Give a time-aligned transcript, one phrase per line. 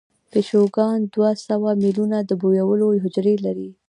[0.31, 3.69] پیشوګان دوه سوه میلیونه د بویولو حجرې لري.